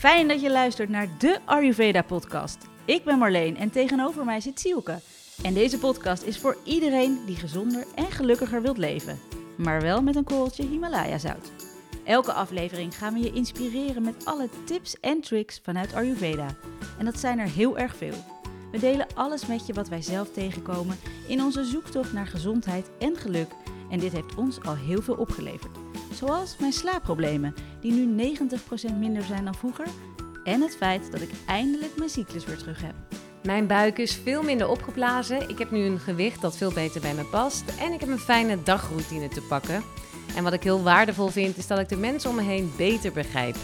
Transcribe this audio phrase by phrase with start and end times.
[0.00, 2.58] Fijn dat je luistert naar de Ayurveda podcast.
[2.84, 4.98] Ik ben Marleen en tegenover mij zit Sielke.
[5.42, 9.18] En deze podcast is voor iedereen die gezonder en gelukkiger wilt leven.
[9.56, 11.52] Maar wel met een korreltje Himalaya zout.
[12.04, 16.56] Elke aflevering gaan we je inspireren met alle tips en tricks vanuit Ayurveda.
[16.98, 18.24] En dat zijn er heel erg veel.
[18.72, 20.98] We delen alles met je wat wij zelf tegenkomen
[21.28, 23.48] in onze zoektocht naar gezondheid en geluk.
[23.90, 25.79] En dit heeft ons al heel veel opgeleverd.
[26.12, 28.34] Zoals mijn slaapproblemen, die nu
[28.92, 29.86] 90% minder zijn dan vroeger.
[30.44, 32.94] En het feit dat ik eindelijk mijn cyclus weer terug heb.
[33.42, 35.48] Mijn buik is veel minder opgeblazen.
[35.48, 37.64] Ik heb nu een gewicht dat veel beter bij me past.
[37.78, 39.82] En ik heb een fijne dagroutine te pakken.
[40.36, 43.12] En wat ik heel waardevol vind, is dat ik de mensen om me heen beter
[43.12, 43.56] begrijp.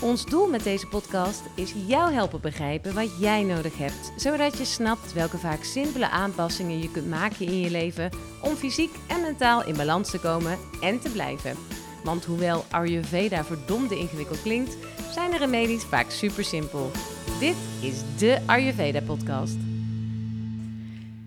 [0.00, 4.64] Ons doel met deze podcast is jou helpen begrijpen wat jij nodig hebt, zodat je
[4.64, 8.10] snapt welke vaak simpele aanpassingen je kunt maken in je leven
[8.42, 11.56] om fysiek en mentaal in balans te komen en te blijven.
[12.04, 14.76] Want hoewel Ayurveda verdomde ingewikkeld klinkt,
[15.12, 16.90] zijn de remedies vaak super simpel.
[17.40, 19.56] Dit is de Ayurveda podcast.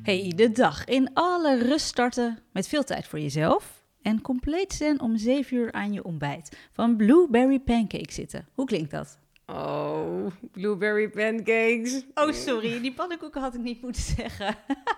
[0.04, 3.77] Hey, de dag in alle rust starten met veel tijd voor jezelf
[4.08, 8.48] en compleet zijn om 7 uur aan je ontbijt van blueberry pancakes zitten.
[8.54, 9.20] Hoe klinkt dat?
[9.46, 12.04] Oh, blueberry pancakes.
[12.14, 14.56] Oh, sorry, die pannenkoeken had ik niet moeten zeggen.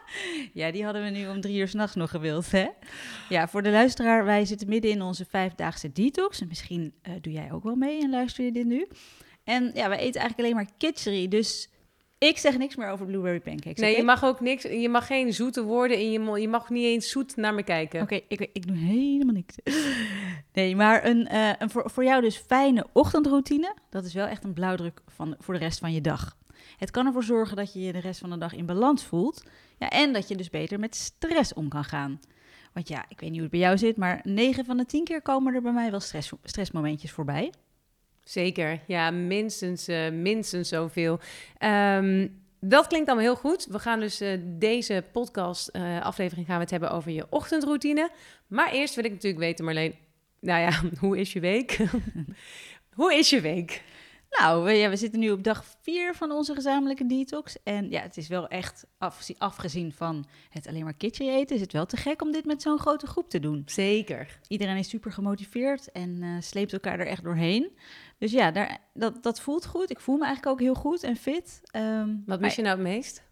[0.54, 2.68] ja, die hadden we nu om drie uur s'nachts nog gewild, hè?
[3.30, 6.42] Ja, voor de luisteraar, wij zitten midden in onze vijfdaagse detox.
[6.42, 8.88] En misschien uh, doe jij ook wel mee en luister je dit nu.
[9.44, 11.70] En ja, wij eten eigenlijk alleen maar kitchery, dus
[12.20, 13.78] ik zeg niks meer over blueberry pancakes.
[13.78, 14.02] Nee, okay?
[14.02, 14.64] je mag ook niks.
[14.64, 16.42] Je mag geen zoete woorden in je mond.
[16.42, 18.02] Je mag niet eens zoet naar me kijken.
[18.02, 19.56] Oké, ik, ik doe helemaal niks.
[20.54, 23.76] Nee, maar een, uh, een voor, voor jou dus fijne ochtendroutine.
[23.90, 26.38] Dat is wel echt een blauwdruk van, voor de rest van je dag.
[26.78, 29.44] Het kan ervoor zorgen dat je je de rest van de dag in balans voelt.
[29.78, 32.20] Ja, en dat je dus beter met stress om kan gaan.
[32.74, 35.04] Want ja, ik weet niet hoe het bij jou zit, maar 9 van de 10
[35.04, 37.52] keer komen er bij mij wel stress, stressmomentjes voorbij.
[38.30, 41.20] Zeker, ja, minstens, uh, minstens zoveel.
[41.64, 43.66] Um, dat klinkt allemaal heel goed.
[43.66, 48.12] We gaan dus uh, deze podcast uh, aflevering gaan we het hebben over je ochtendroutine.
[48.48, 49.96] Maar eerst wil ik natuurlijk weten, Marleen,
[50.40, 51.78] nou ja, hoe is je week?
[53.00, 53.84] hoe is je week?
[54.30, 57.58] Nou, we, ja, we zitten nu op dag 4 van onze gezamenlijke detox.
[57.64, 61.62] En ja, het is wel echt, af, afgezien van het alleen maar kitchen eten, is
[61.62, 63.64] het wel te gek om dit met zo'n grote groep te doen.
[63.66, 64.40] Zeker.
[64.48, 67.78] Iedereen is super gemotiveerd en uh, sleept elkaar er echt doorheen.
[68.18, 69.90] Dus ja, daar, dat, dat voelt goed.
[69.90, 71.62] Ik voel me eigenlijk ook heel goed en fit.
[71.76, 73.28] Um, Wat mis je nou het meest?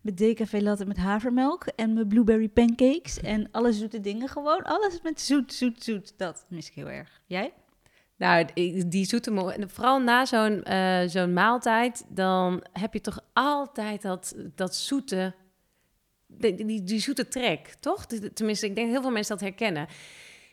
[0.00, 4.62] Mijn decafé latte met havermelk en mijn blueberry pancakes en alle zoete dingen gewoon.
[4.62, 6.18] Alles met zoet, zoet, zoet.
[6.18, 7.20] Dat mis ik heel erg.
[7.26, 7.52] Jij?
[8.20, 8.46] Nou,
[8.86, 14.74] die zoete, vooral na zo'n uh, zo'n maaltijd, dan heb je toch altijd dat, dat
[14.74, 15.34] zoete,
[16.26, 18.06] die, die, die zoete trek, toch?
[18.06, 19.86] Tenminste, ik denk dat heel veel mensen dat herkennen.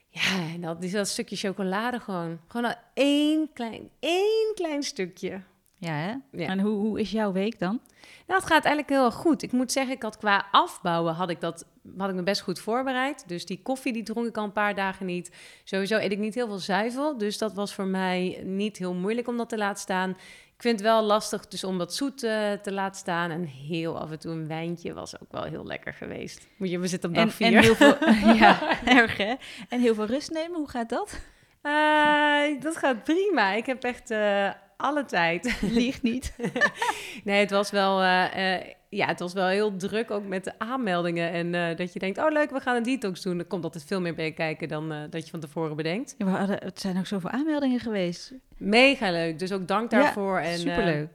[0.10, 2.40] Ja, en dat is dat stukje chocolade gewoon.
[2.48, 5.42] Gewoon al één klein, één klein stukje.
[5.76, 6.14] Ja, hè?
[6.32, 6.48] Ja.
[6.48, 7.82] En hoe, hoe is jouw week dan?
[8.28, 9.42] Nou, het gaat eigenlijk heel erg goed.
[9.42, 11.66] Ik moet zeggen, ik had qua afbouwen had ik dat
[11.98, 13.24] had ik me best goed voorbereid.
[13.28, 15.32] Dus die koffie die dronk ik al een paar dagen niet.
[15.64, 17.18] Sowieso eet ik niet heel veel zuivel.
[17.18, 20.10] Dus dat was voor mij niet heel moeilijk om dat te laten staan.
[20.58, 23.32] Ik vind het wel lastig dus om dat zoet uh, te laten staan.
[23.32, 26.48] En heel af en toe een wijntje was ook wel heel lekker geweest.
[26.58, 27.48] Moet je, we zitten op dag en, vier.
[27.48, 27.96] En heel veel,
[28.42, 28.60] ja,
[29.02, 29.34] erg hè?
[29.70, 31.20] En heel veel rust nemen, hoe gaat dat?
[31.64, 33.54] Uh, dat gaat prima.
[33.54, 35.62] Ik heb echt uh, alle tijd.
[35.62, 36.34] Lieg niet.
[37.24, 40.60] nee, het was wel, uh, uh, ja, het was wel heel druk ook met de
[40.60, 41.32] aanmeldingen.
[41.32, 43.40] En uh, dat je denkt, oh leuk, we gaan een detox doen.
[43.40, 46.16] Er komt altijd veel meer bij kijken dan dat je van tevoren bedenkt.
[46.18, 48.34] Ja, maar hadden, het zijn ook zoveel aanmeldingen geweest.
[48.58, 50.40] Mega leuk, dus ook dank daarvoor.
[50.42, 51.10] Ja, en, superleuk.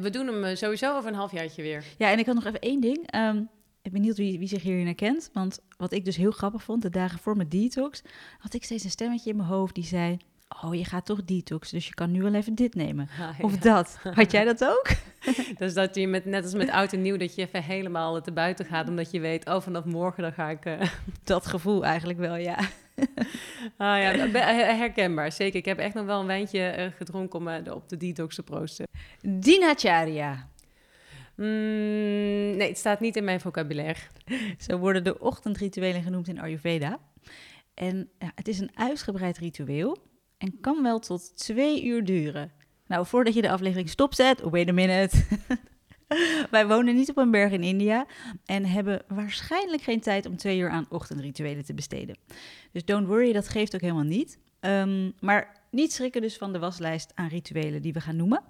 [0.00, 1.84] we doen hem sowieso over een halfjaartje weer.
[1.98, 3.14] Ja, en ik had nog even één ding.
[3.14, 3.48] Um,
[3.82, 5.30] ik ben benieuwd wie, wie zich hierin herkent.
[5.32, 8.02] Want wat ik dus heel grappig vond, de dagen voor mijn detox...
[8.38, 10.16] had ik steeds een stemmetje in mijn hoofd die zei...
[10.62, 13.08] Oh, je gaat toch detox, dus je kan nu wel even dit nemen.
[13.20, 13.98] Ah, Of dat.
[14.14, 14.86] Had jij dat ook?
[15.58, 18.32] dus dat je met, net als met oud en nieuw, dat je even helemaal te
[18.32, 20.66] buiten gaat, omdat je weet, oh, vanaf morgen dan ga ik.
[20.66, 20.80] Uh...
[21.24, 22.56] Dat gevoel eigenlijk wel, ja.
[23.76, 24.28] ah ja,
[24.76, 25.58] herkenbaar, zeker.
[25.58, 28.42] Ik heb echt nog wel een wijntje uh, gedronken om uh, op de detox te
[28.42, 28.86] proosten.
[29.22, 30.48] Dinacharya.
[31.36, 31.46] Mm,
[32.56, 34.00] nee, het staat niet in mijn vocabulaire.
[34.58, 36.98] Zo worden de ochtendrituelen genoemd in Ayurveda.
[37.74, 39.96] En ja, het is een uitgebreid ritueel
[40.40, 42.52] en kan wel tot twee uur duren.
[42.86, 45.24] Nou, voordat je de aflevering stopzet, wait a minute.
[46.50, 48.06] Wij wonen niet op een berg in India
[48.44, 52.16] en hebben waarschijnlijk geen tijd om twee uur aan ochtendrituelen te besteden.
[52.72, 54.38] Dus don't worry, dat geeft ook helemaal niet.
[54.60, 58.42] Um, maar niet schrikken dus van de waslijst aan rituelen die we gaan noemen.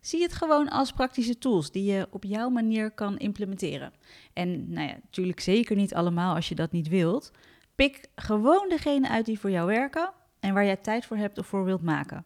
[0.00, 3.92] Zie het gewoon als praktische tools die je op jouw manier kan implementeren.
[4.32, 7.32] En nou ja, natuurlijk zeker niet allemaal als je dat niet wilt.
[7.74, 11.46] Pik gewoon degene uit die voor jou werken en waar jij tijd voor hebt of
[11.46, 12.24] voor wilt maken.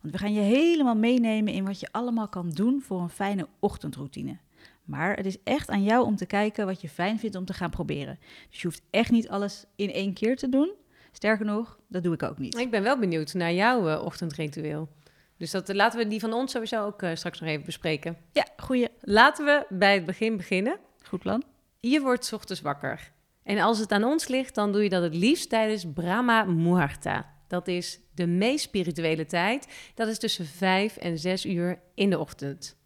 [0.00, 3.48] Want we gaan je helemaal meenemen in wat je allemaal kan doen voor een fijne
[3.58, 4.38] ochtendroutine.
[4.84, 7.52] Maar het is echt aan jou om te kijken wat je fijn vindt om te
[7.52, 8.18] gaan proberen.
[8.50, 10.72] Dus je hoeft echt niet alles in één keer te doen.
[11.12, 12.58] Sterker nog, dat doe ik ook niet.
[12.58, 14.88] Ik ben wel benieuwd naar jouw uh, ochtendritueel.
[15.36, 18.16] Dus dat, laten we die van ons sowieso ook uh, straks nog even bespreken.
[18.32, 18.88] Ja, goeie.
[19.00, 20.78] Laten we bij het begin beginnen.
[21.02, 21.42] Goed plan.
[21.80, 23.12] Je wordt 's ochtends wakker.
[23.42, 27.39] En als het aan ons ligt, dan doe je dat het liefst tijdens Brahma Muhurta.
[27.50, 29.66] Dat is de meest spirituele tijd.
[29.94, 32.76] Dat is tussen 5 en 6 uur in de ochtend.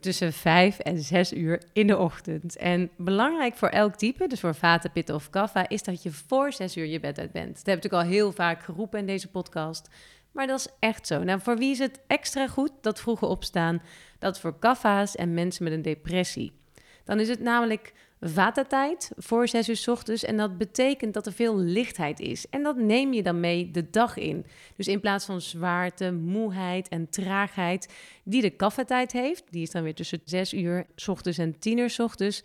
[0.00, 2.56] Tussen 5 en 6 uur in de ochtend.
[2.56, 6.52] En belangrijk voor elk type, dus voor vata, pitta of kapha, is dat je voor
[6.52, 7.56] 6 uur je bed uit bent.
[7.56, 9.88] Dat heb ik al heel vaak geroepen in deze podcast.
[10.32, 11.24] Maar dat is echt zo.
[11.24, 13.82] Nou, voor wie is het extra goed dat vroege opstaan?
[14.18, 16.52] Dat voor kapha's en mensen met een depressie.
[17.04, 20.24] Dan is het namelijk vata-tijd voor 6 uur s ochtends.
[20.24, 22.48] En dat betekent dat er veel lichtheid is.
[22.48, 24.46] En dat neem je dan mee de dag in.
[24.76, 27.92] Dus in plaats van zwaarte, moeheid en traagheid
[28.24, 31.78] die de kaffietijd heeft, die is dan weer tussen 6 uur s ochtends en 10
[31.78, 32.42] uur s ochtends,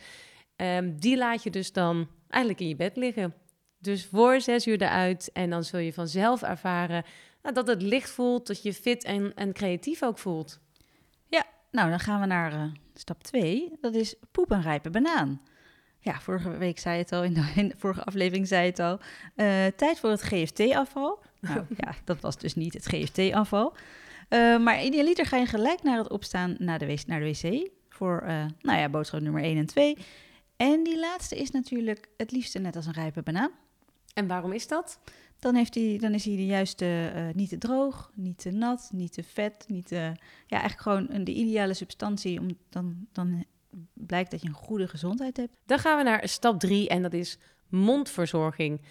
[0.56, 3.34] um, die laat je dus dan eigenlijk in je bed liggen.
[3.80, 7.04] Dus voor 6 uur eruit en dan zul je vanzelf ervaren
[7.42, 10.60] nou, dat het licht voelt, dat je fit en, en creatief ook voelt.
[11.28, 12.64] Ja, nou dan gaan we naar uh,
[12.94, 13.72] stap 2.
[13.82, 15.42] Dat is poep een rijpe banaan.
[16.06, 19.00] Ja, vorige week zei het al, in de, in de vorige aflevering zei het al.
[19.36, 21.20] Uh, tijd voor het GFT-afval.
[21.42, 23.74] Nou ja, dat was dus niet het GFT-afval.
[24.30, 27.70] Uh, maar idealiter ga je gelijk naar het opstaan naar de, naar de wc.
[27.90, 29.98] Voor, uh, nou ja, boodschap nummer 1 en 2.
[30.58, 33.52] En die laatste is natuurlijk het liefste net als een rijpe banaan.
[34.14, 35.00] En waarom is dat?
[35.40, 38.90] Dan, heeft hij, dan is hij de juiste, uh, niet te droog, niet te nat,
[38.94, 39.66] niet te vet.
[39.68, 40.12] Niet te,
[40.48, 42.40] ja, eigenlijk gewoon de ideale substantie.
[42.40, 43.46] Om, dan, dan
[43.94, 45.58] blijkt dat je een goede gezondheid hebt.
[45.66, 47.38] Dan gaan we naar stap 3 en dat is
[47.70, 48.82] mondverzorging.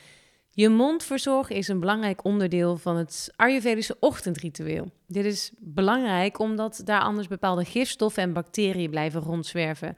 [0.51, 4.91] Je mond verzorgen is een belangrijk onderdeel van het Ayurvedische ochtendritueel.
[5.07, 9.97] Dit is belangrijk omdat daar anders bepaalde gifstoffen en bacteriën blijven rondzwerven.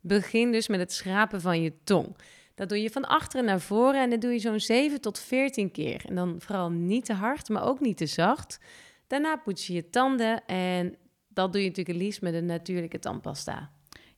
[0.00, 2.16] Begin dus met het schrapen van je tong.
[2.54, 5.70] Dat doe je van achteren naar voren en dat doe je zo'n 7 tot 14
[5.70, 6.04] keer.
[6.08, 8.58] En dan vooral niet te hard, maar ook niet te zacht.
[9.06, 10.96] Daarna poets je je tanden en
[11.28, 13.70] dat doe je natuurlijk het liefst met een natuurlijke tandpasta.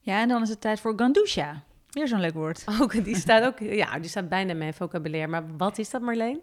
[0.07, 1.63] Ja, en dan is het tijd voor Gandusha.
[1.89, 2.63] Weer zo'n leuk woord.
[2.81, 5.31] Ook, die staat ook, ja, die staat bijna in mijn vocabulaire.
[5.31, 6.41] Maar wat is dat, Marleen?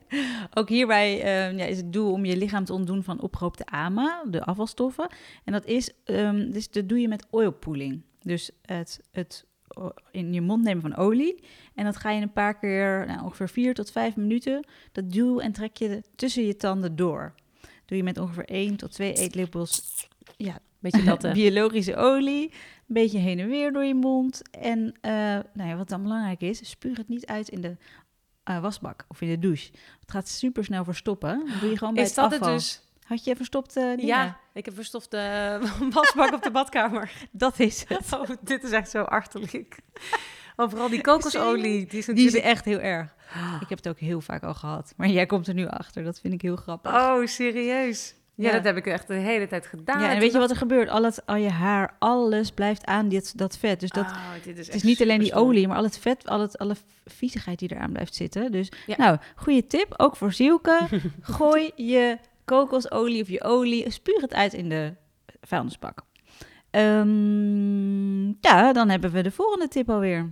[0.55, 4.25] Ook hierbij uh, ja, is het doel om je lichaam te ontdoen van opgehoopte AMA,
[4.31, 5.08] de afvalstoffen.
[5.44, 8.02] En dat is, um, dus dat doe je met oil pooling.
[8.20, 9.44] Dus het, het
[10.11, 11.44] in je mond nemen van olie.
[11.75, 15.38] En dat ga je een paar keer, nou, ongeveer vier tot vijf minuten, dat duw
[15.38, 17.34] en trek je tussen je tanden door.
[17.84, 22.52] Doe je met ongeveer 1 tot 2 eetlepels ja, Beetje dat, biologische olie.
[22.89, 24.43] Een beetje heen en weer door je mond.
[24.51, 25.11] En uh,
[25.53, 27.77] nou ja, wat dan belangrijk is, spuug het niet uit in de
[28.51, 29.71] uh, wasbak of in de douche.
[30.01, 31.39] Het gaat super snel verstoppen.
[31.39, 32.49] Dan doe je gewoon bij is het dat afval.
[32.49, 32.83] het dus?
[33.05, 34.07] Had je verstopte dingen?
[34.07, 35.59] Ja, ik heb verstopte
[35.91, 37.13] wasbak op de badkamer.
[37.31, 38.13] Dat is het.
[38.15, 39.79] Oh, dit is echt zo achterlijk.
[40.57, 41.63] Overal die kokosolie.
[41.63, 42.17] Die is, natuurlijk...
[42.17, 43.15] die is echt heel erg.
[43.61, 44.95] Ik heb het ook heel vaak al gehad.
[44.97, 46.05] Maar jij komt er nu achter.
[46.05, 46.93] Dat vind ik heel grappig.
[46.93, 48.15] Oh, serieus?
[48.37, 50.01] Ja, dat heb ik echt de hele tijd gedaan.
[50.01, 50.89] Ja, en weet je wat er gebeurt?
[50.89, 53.81] Al, het, al je haar, alles blijft aan dit, dat vet.
[53.81, 56.29] Dus dat, oh, dit is het is niet alleen die olie, maar al het vet,
[56.29, 58.53] al het, alle viezigheid die eraan blijft zitten.
[58.53, 58.97] Dus ja.
[58.97, 60.79] nou, goede tip, ook voor Zielke.
[61.21, 64.95] Gooi je kokosolie of je olie, spuur het uit in de
[65.41, 65.99] vuilnisbak.
[66.71, 70.31] Um, ja, dan hebben we de volgende tip alweer.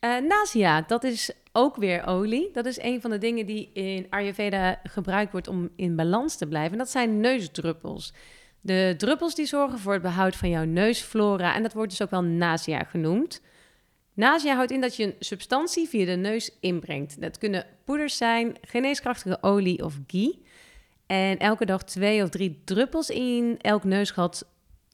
[0.00, 2.50] Uh, nasia, dat is ook weer olie.
[2.52, 6.46] Dat is een van de dingen die in Ayurveda gebruikt wordt om in balans te
[6.46, 6.72] blijven.
[6.72, 8.12] En dat zijn neusdruppels.
[8.60, 11.54] De druppels die zorgen voor het behoud van jouw neusflora.
[11.54, 13.42] En dat wordt dus ook wel nasia genoemd.
[14.14, 17.20] Nasia houdt in dat je een substantie via de neus inbrengt.
[17.20, 20.42] Dat kunnen poeders zijn, geneeskrachtige olie of ghee.
[21.06, 24.46] En elke dag twee of drie druppels in elk neusgat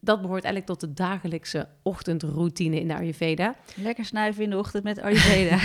[0.06, 3.56] dat behoort eigenlijk tot de dagelijkse ochtendroutine in de Ayurveda.
[3.76, 5.58] Lekker snuiven in de ochtend met Ayurveda.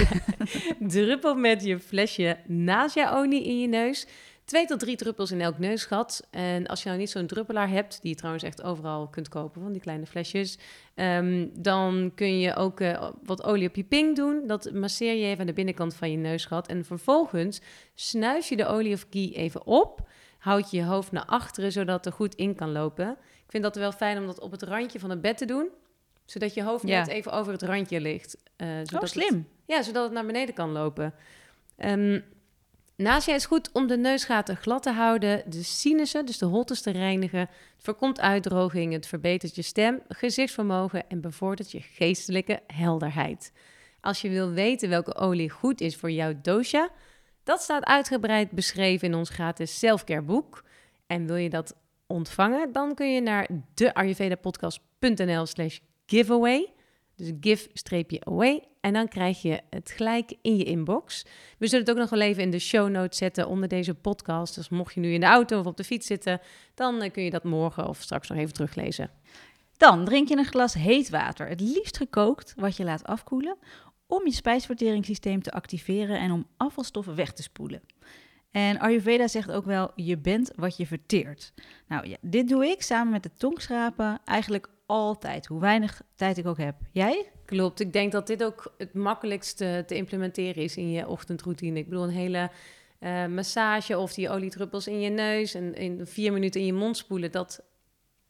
[0.88, 4.08] Druppel met je flesje nasia-olie in je neus.
[4.46, 6.28] Twee tot drie druppels in elk neusgat.
[6.32, 9.62] En als je nou niet zo'n druppelaar hebt, die je trouwens echt overal kunt kopen,
[9.62, 10.58] van die kleine flesjes,
[10.96, 14.48] um, dan kun je ook uh, wat olie op je ping doen.
[14.48, 16.68] Dat masseer je even aan de binnenkant van je neusgat.
[16.68, 17.62] En vervolgens
[17.94, 20.10] snuif je de olie of ghee even op.
[20.38, 23.18] Houd je je hoofd naar achteren, zodat het er goed in kan lopen.
[23.52, 25.70] Ik vind dat wel fijn om dat op het randje van het bed te doen.
[26.26, 27.00] Zodat je hoofd ja.
[27.00, 28.38] net even over het randje ligt.
[28.58, 29.36] Uh, zodat oh, slim.
[29.36, 31.14] Het, ja, zodat het naar beneden kan lopen.
[31.78, 32.24] Um,
[32.96, 36.82] naast je is goed om de neusgaten glad te houden, de sinussen, dus de holtes
[36.82, 37.40] te reinigen.
[37.40, 43.52] Het voorkomt uitdroging, het verbetert je stem, gezichtsvermogen en bevordert je geestelijke helderheid.
[44.02, 46.90] Als je wil weten welke olie goed is voor jouw dosha,
[47.44, 50.64] dat staat uitgebreid beschreven in ons gratis selfcare boek.
[51.08, 51.76] En wil je dat
[52.12, 56.74] ontvangen, dan kun je naar deayurvedapodcast.nl slash giveaway.
[57.16, 57.32] Dus
[57.74, 58.64] give-away.
[58.82, 61.26] En dan krijg je het gelijk in je inbox.
[61.58, 64.56] We zullen het ook nog wel even in de show notes zetten onder deze podcast.
[64.56, 66.42] Dus mocht je nu in de auto of op de fiets zitten,
[66.74, 69.10] dan eh, kun je dat morgen of straks nog even teruglezen.
[69.78, 73.58] Dan drink je een glas heet water, het liefst gekookt, wat je laat afkoelen,
[74.08, 77.82] om je spijsverteringssysteem te activeren en om afvalstoffen weg te spoelen.
[78.52, 81.54] En Ayurveda zegt ook wel, je bent wat je verteert.
[81.88, 86.48] Nou ja, dit doe ik samen met de tongschrapen eigenlijk altijd, hoe weinig tijd ik
[86.48, 86.76] ook heb.
[86.92, 87.32] Jij?
[87.46, 91.80] Klopt, ik denk dat dit ook het makkelijkste te implementeren is in je ochtendroutine.
[91.80, 92.50] Ik bedoel, een hele
[93.00, 96.98] uh, massage of die oliedruppels in je neus en in vier minuten in je mond
[96.98, 97.64] spoelen, dat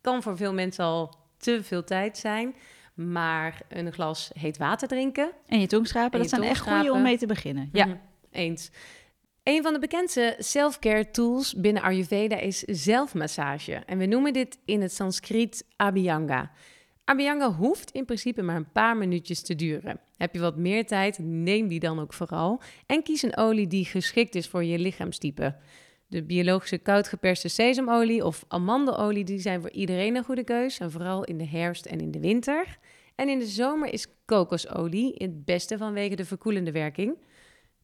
[0.02, 2.56] kan voor veel mensen al te veel tijd zijn.
[2.94, 5.32] Maar een glas heet water drinken.
[5.48, 7.70] En je tongschrapen, dat zijn echt goede om mee te beginnen.
[7.72, 7.98] Ja, mhm,
[8.32, 8.72] eens.
[9.44, 13.74] Een van de bekendste self-care tools binnen Ayurveda is zelfmassage.
[13.74, 16.52] En we noemen dit in het Sanskriet Abhyanga.
[17.04, 20.00] Abhyanga hoeft in principe maar een paar minuutjes te duren.
[20.18, 22.62] Heb je wat meer tijd, neem die dan ook vooral.
[22.86, 25.56] En kies een olie die geschikt is voor je lichaamstype.
[26.08, 30.80] De biologische koudgeperste sesamolie of amandelolie die zijn voor iedereen een goede keus.
[30.80, 32.78] En vooral in de herfst en in de winter.
[33.16, 37.18] En in de zomer is kokosolie het beste vanwege de verkoelende werking.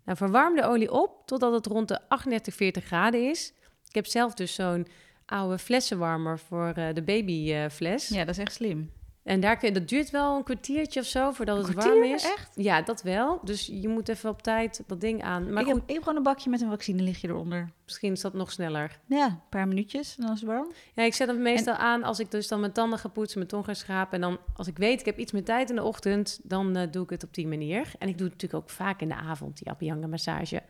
[0.08, 3.54] Nou, verwarm de olie op totdat het rond de 38, 40 graden is.
[3.88, 4.88] Ik heb zelf dus zo'n
[5.26, 8.08] oude flessenwarmer voor uh, de babyfles.
[8.08, 8.92] ja, dat is echt slim.
[9.28, 12.24] En daar kun je, dat duurt wel een kwartiertje of zo voordat het warm is.
[12.24, 12.52] Echt?
[12.56, 13.40] Ja, dat wel.
[13.44, 15.54] Dus je moet even op tijd dat ding aan.
[15.54, 17.72] Maar ik, goed, heb, ik heb gewoon een bakje met een vaccinelichtje eronder.
[17.86, 19.00] Misschien is dat nog sneller.
[19.06, 20.72] Ja, een paar minuutjes en dan is het warm.
[20.94, 23.50] Ja, ik zet hem meestal aan als ik dus dan mijn tanden ga poetsen, mijn
[23.50, 24.14] tong ga schrapen.
[24.14, 26.84] En dan als ik weet, ik heb iets meer tijd in de ochtend, dan uh,
[26.92, 27.92] doe ik het op die manier.
[28.00, 30.62] En ik doe het natuurlijk ook vaak in de avond, die Abhyanga massage.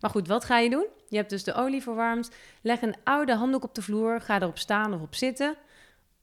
[0.00, 0.86] Maar goed, wat ga je doen?
[1.08, 2.30] Je hebt dus de olie verwarmd.
[2.62, 4.20] Leg een oude handdoek op de vloer.
[4.20, 5.56] Ga erop staan of op zitten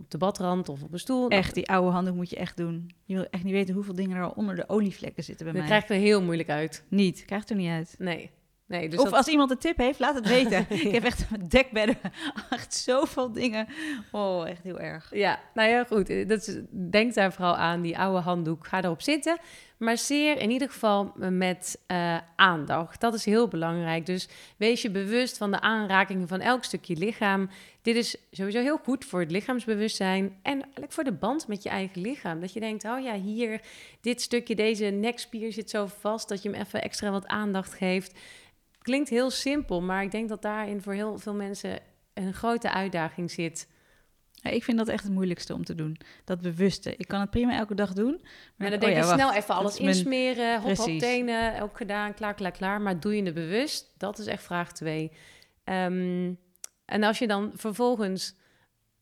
[0.02, 1.30] op de badrand of op een stoel.
[1.30, 2.92] Echt, die oude handdoek moet je echt doen.
[3.06, 5.62] Je wil echt niet weten hoeveel dingen er al onder de olievlekken zitten bij mij.
[5.62, 6.84] Dat krijgt er heel moeilijk uit.
[6.88, 7.96] Niet, krijgt er niet uit.
[7.98, 8.32] Nee.
[8.72, 10.66] Nee, dus of als iemand een tip heeft, laat het weten.
[10.88, 11.98] Ik heb echt dekbedden,
[12.50, 13.68] echt zoveel dingen.
[14.12, 15.16] Oh, echt heel erg.
[15.16, 16.28] Ja, nou ja, goed.
[16.30, 18.68] Dat denk daar vooral aan, die oude handdoek.
[18.68, 19.38] Ga erop zitten.
[19.82, 23.02] Maar zeer in ieder geval met uh, aandacht.
[23.02, 24.06] Dat is heel belangrijk.
[24.06, 27.50] Dus wees je bewust van de aanrakingen van elk stukje lichaam.
[27.82, 31.70] Dit is sowieso heel goed voor het lichaamsbewustzijn en eigenlijk voor de band met je
[31.70, 32.40] eigen lichaam.
[32.40, 33.62] Dat je denkt, oh ja, hier,
[34.02, 38.20] dit stukje, deze nekspier zit zo vast dat je hem even extra wat aandacht geeft.
[38.82, 41.80] Klinkt heel simpel, maar ik denk dat daarin voor heel veel mensen
[42.14, 43.68] een grote uitdaging zit.
[44.42, 45.98] Ja, ik vind dat echt het moeilijkste om te doen.
[46.24, 46.96] Dat bewuste.
[46.96, 48.22] Ik kan het prima elke dag doen.
[48.56, 52.34] Maar, dan denk je oh snel even alles insmeren, hop, hop, tenen, ook gedaan, klaar,
[52.34, 52.82] klaar, klaar.
[52.82, 53.94] Maar doe je het bewust?
[53.98, 55.12] Dat is echt vraag twee.
[55.64, 56.40] Um,
[56.86, 58.36] en als je dan vervolgens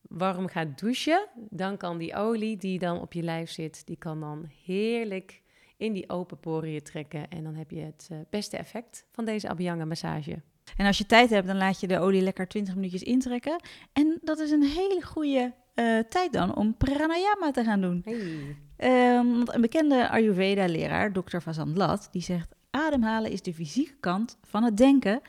[0.02, 4.20] warm gaat douchen, dan kan die olie die dan op je lijf zit, die kan
[4.20, 5.42] dan heerlijk
[5.76, 7.28] in die open poriën trekken.
[7.28, 10.42] En dan heb je het uh, beste effect van deze Abhyanga massage.
[10.76, 13.60] En als je tijd hebt, dan laat je de olie lekker 20 minuutjes intrekken.
[13.92, 18.04] En dat is een hele goede uh, tijd dan om pranayama te gaan doen.
[18.04, 19.16] Hey.
[19.18, 21.38] Um, een bekende Ayurveda-leraar, Dr.
[21.38, 22.54] Vazan Lat, die zegt...
[22.70, 25.20] ademhalen is de fysieke kant van het denken...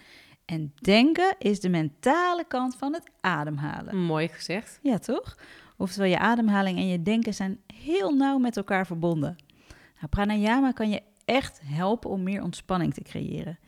[0.45, 3.97] En denken is de mentale kant van het ademhalen.
[3.97, 4.79] Mooi gezegd.
[4.81, 5.37] Ja, toch?
[5.77, 9.35] Oftewel, je ademhaling en je denken zijn heel nauw met elkaar verbonden.
[9.95, 13.59] Nou, pranayama kan je echt helpen om meer ontspanning te creëren.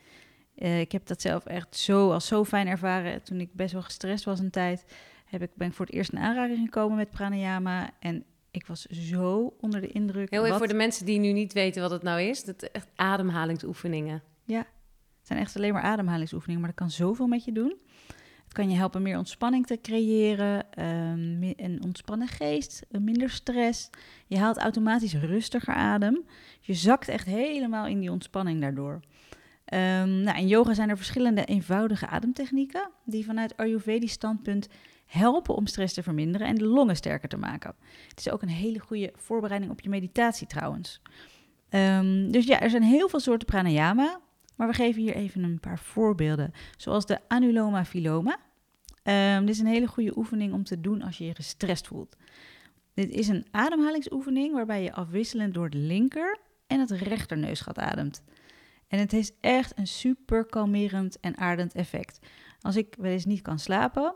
[0.56, 3.22] Uh, ik heb dat zelf echt zo, als zo fijn ervaren.
[3.22, 4.84] Toen ik best wel gestrest was een tijd,
[5.24, 7.90] heb ik, ben ik voor het eerst in aanraking gekomen met pranayama.
[7.98, 10.30] En ik was zo onder de indruk.
[10.30, 12.44] Heel even voor de mensen die nu niet weten wat het nou is.
[12.44, 14.22] Dat echt ademhalingsoefeningen.
[14.44, 14.66] Ja, het
[15.22, 17.80] zijn echt alleen maar ademhalingsoefeningen, maar dat kan zoveel met je doen.
[18.44, 23.90] Het kan je helpen meer ontspanning te creëren, um, een ontspannen geest, minder stress.
[24.26, 26.24] Je haalt automatisch rustiger adem.
[26.60, 29.00] Je zakt echt helemaal in die ontspanning daardoor.
[29.72, 34.68] Um, nou, in yoga zijn er verschillende eenvoudige ademtechnieken die vanuit Ayurvedisch standpunt
[35.06, 37.74] helpen om stress te verminderen en de longen sterker te maken.
[38.08, 41.00] Het is ook een hele goede voorbereiding op je meditatie trouwens.
[41.70, 44.20] Um, dus ja, er zijn heel veel soorten pranayama.
[44.56, 48.38] Maar we geven hier even een paar voorbeelden, zoals de anuloma filoma.
[49.02, 52.16] Um, dit is een hele goede oefening om te doen als je je gestrest voelt.
[52.94, 58.22] Dit is een ademhalingsoefening waarbij je afwisselend door het linker en het rechterneusgat ademt.
[58.94, 62.18] En het heeft echt een super kalmerend en aardend effect.
[62.60, 64.14] Als ik wel eens niet kan slapen,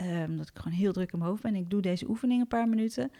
[0.00, 2.40] um, omdat ik gewoon heel druk in mijn hoofd ben en ik doe deze oefening
[2.40, 3.10] een paar minuten,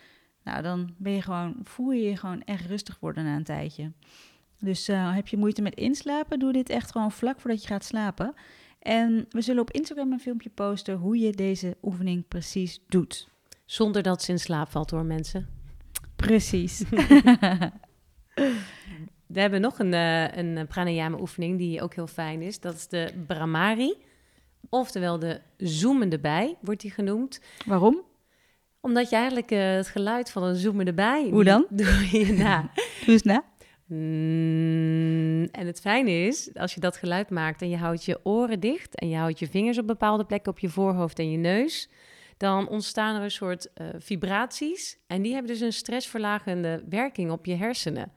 [0.45, 3.93] nou dan ben je gewoon, voel je je gewoon echt rustig worden na een tijdje.
[4.59, 7.85] Dus uh, heb je moeite met inslapen, doe dit echt gewoon vlak voordat je gaat
[7.85, 8.35] slapen.
[8.79, 13.29] En we zullen op Instagram een filmpje posten hoe je deze oefening precies doet.
[13.65, 15.49] Zonder dat ze in slaap valt hoor, mensen.
[16.17, 16.85] Precies.
[19.27, 22.61] We hebben nog een, uh, een pranayama oefening die ook heel fijn is.
[22.61, 23.95] Dat is de Brahmari.
[24.69, 27.41] Oftewel de zoemende bij, wordt die genoemd.
[27.67, 28.03] Waarom?
[28.81, 31.29] Omdat je eigenlijk uh, het geluid van een zoemende bij...
[31.31, 31.67] Hoe dan?
[31.71, 32.71] Doe je na.
[33.05, 33.45] Doe eens na.
[33.87, 38.61] Mm, en het fijne is, als je dat geluid maakt en je houdt je oren
[38.61, 38.99] dicht...
[38.99, 41.89] en je houdt je vingers op bepaalde plekken op je voorhoofd en je neus...
[42.37, 44.99] dan ontstaan er een soort uh, vibraties.
[45.07, 48.13] En die hebben dus een stressverlagende werking op je hersenen.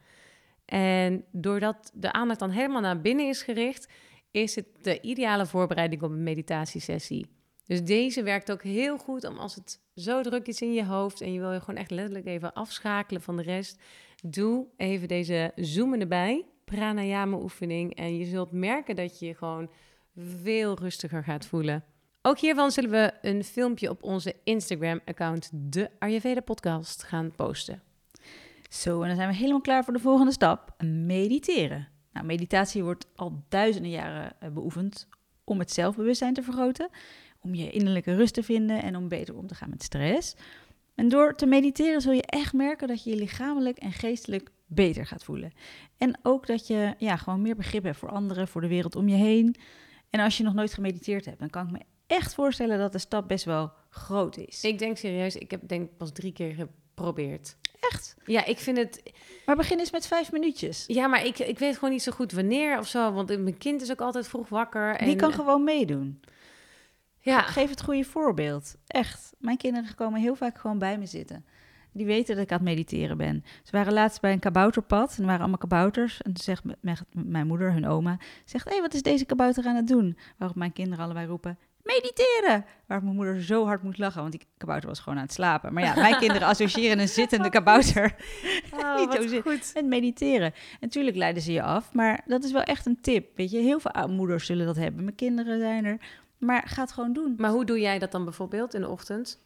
[0.69, 3.88] En doordat de aandacht dan helemaal naar binnen is gericht,
[4.31, 7.27] is het de ideale voorbereiding op een meditatiesessie.
[7.65, 11.21] Dus deze werkt ook heel goed om als het zo druk is in je hoofd
[11.21, 13.81] en je wil je gewoon echt letterlijk even afschakelen van de rest.
[14.25, 19.69] Doe even deze zoomende bij, pranayama oefening en je zult merken dat je je gewoon
[20.15, 21.83] veel rustiger gaat voelen.
[22.21, 27.88] Ook hiervan zullen we een filmpje op onze Instagram-account, de Ayurveda Podcast, gaan posten.
[28.69, 31.88] Zo, en dan zijn we helemaal klaar voor de volgende stap: mediteren.
[32.13, 35.07] Nou, meditatie wordt al duizenden jaren eh, beoefend
[35.43, 36.89] om het zelfbewustzijn te vergroten,
[37.41, 40.35] om je innerlijke rust te vinden en om beter om te gaan met stress.
[40.95, 45.05] En door te mediteren zul je echt merken dat je je lichamelijk en geestelijk beter
[45.05, 45.51] gaat voelen.
[45.97, 49.07] En ook dat je ja, gewoon meer begrip hebt voor anderen, voor de wereld om
[49.07, 49.55] je heen.
[50.09, 52.97] En als je nog nooit gemediteerd hebt, dan kan ik me echt voorstellen dat de
[52.97, 54.63] stap best wel groot is.
[54.63, 57.57] Ik denk serieus, ik heb denk pas drie keer geprobeerd.
[57.79, 58.15] Echt?
[58.25, 59.03] Ja, ik vind het...
[59.45, 60.83] Maar begin eens met vijf minuutjes.
[60.88, 63.12] Ja, maar ik, ik weet gewoon niet zo goed wanneer of zo.
[63.12, 64.95] Want mijn kind is ook altijd vroeg wakker.
[64.95, 65.05] En...
[65.05, 66.21] Die kan gewoon meedoen.
[67.19, 67.41] Ja.
[67.41, 68.75] Geef het goede voorbeeld.
[68.88, 69.33] Echt.
[69.38, 71.45] Mijn kinderen komen heel vaak gewoon bij me zitten.
[71.91, 73.43] Die weten dat ik aan het mediteren ben.
[73.63, 75.12] Ze waren laatst bij een kabouterpad.
[75.12, 76.21] En er waren allemaal kabouters.
[76.21, 76.63] En zegt
[77.12, 78.65] mijn moeder, hun oma, zegt...
[78.65, 80.17] Hé, hey, wat is deze kabouter aan het doen?
[80.38, 81.57] Waarop mijn kinderen allebei roepen
[81.96, 82.65] mediteren.
[82.86, 85.73] Waar mijn moeder zo hard moet lachen, want die kabouter was gewoon aan het slapen.
[85.73, 88.15] Maar ja, mijn kinderen associëren een zittende kabouter
[88.73, 89.71] oh, niet zo goed.
[89.73, 90.54] met mediteren.
[90.80, 93.38] Natuurlijk leiden ze je af, maar dat is wel echt een tip.
[93.38, 95.04] Weet je, heel veel moeders zullen dat hebben.
[95.04, 95.97] Mijn kinderen zijn er.
[96.38, 97.34] Maar ga het gewoon doen.
[97.38, 99.41] Maar hoe doe jij dat dan bijvoorbeeld in de ochtend?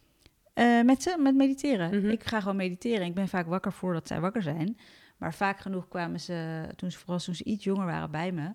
[0.56, 2.00] Uh, met ze, met mediteren.
[2.00, 2.10] Mhm.
[2.10, 3.06] Ik ga gewoon mediteren.
[3.06, 4.78] Ik ben vaak wakker voordat zij wakker zijn.
[5.18, 8.52] Maar vaak genoeg kwamen ze, toen ze, vooral toen ze iets jonger waren, bij me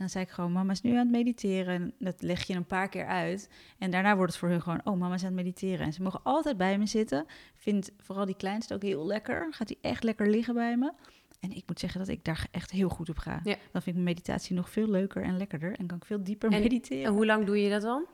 [0.00, 1.74] dan zei ik gewoon, mama is nu aan het mediteren.
[1.74, 3.48] En dat leg je een paar keer uit.
[3.78, 5.86] En daarna wordt het voor hun gewoon, oh, mama is aan het mediteren.
[5.86, 7.26] En ze mogen altijd bij me zitten.
[7.54, 9.46] Vindt vooral die kleinste ook heel lekker.
[9.50, 10.92] Gaat hij echt lekker liggen bij me.
[11.40, 13.40] En ik moet zeggen dat ik daar echt heel goed op ga.
[13.44, 15.76] Dan vind ik mijn meditatie nog veel leuker en lekkerder.
[15.78, 17.04] En kan ik veel dieper mediteren.
[17.04, 18.06] En hoe lang doe je dat dan?